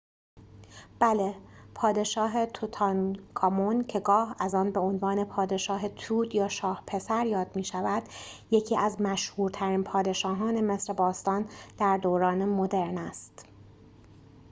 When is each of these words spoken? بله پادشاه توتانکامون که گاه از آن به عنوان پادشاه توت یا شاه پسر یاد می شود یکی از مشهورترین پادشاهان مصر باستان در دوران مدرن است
بله 0.99 1.35
پادشاه 1.75 2.45
توتانکامون 2.45 3.83
که 3.83 3.99
گاه 3.99 4.35
از 4.39 4.55
آن 4.55 4.71
به 4.71 4.79
عنوان 4.79 5.23
پادشاه 5.25 5.89
توت 5.89 6.35
یا 6.35 6.47
شاه 6.47 6.83
پسر 6.87 7.25
یاد 7.25 7.55
می 7.55 7.63
شود 7.63 8.03
یکی 8.51 8.77
از 8.77 9.01
مشهورترین 9.01 9.83
پادشاهان 9.83 10.61
مصر 10.61 10.93
باستان 10.93 11.49
در 11.77 11.97
دوران 11.97 12.45
مدرن 12.45 12.97
است 12.97 13.45